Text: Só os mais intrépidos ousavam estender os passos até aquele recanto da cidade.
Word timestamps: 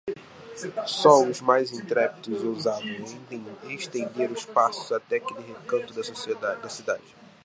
Só 0.87 1.21
os 1.29 1.41
mais 1.41 1.71
intrépidos 1.71 2.43
ousavam 2.43 2.89
estender 3.69 4.31
os 4.31 4.43
passos 4.47 4.91
até 4.91 5.17
aquele 5.17 5.45
recanto 5.53 5.93
da 5.93 6.69
cidade. 6.69 7.03